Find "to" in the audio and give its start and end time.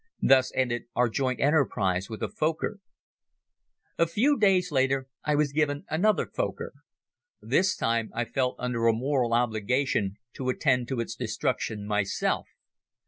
10.33-10.49, 10.87-11.01